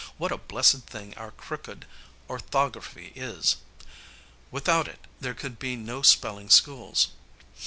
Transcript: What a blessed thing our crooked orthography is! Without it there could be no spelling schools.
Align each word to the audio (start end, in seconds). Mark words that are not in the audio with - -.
What 0.17 0.31
a 0.31 0.37
blessed 0.39 0.87
thing 0.87 1.13
our 1.13 1.29
crooked 1.29 1.85
orthography 2.27 3.13
is! 3.15 3.57
Without 4.49 4.87
it 4.87 5.05
there 5.19 5.35
could 5.35 5.59
be 5.59 5.75
no 5.75 6.01
spelling 6.01 6.49
schools. 6.49 7.09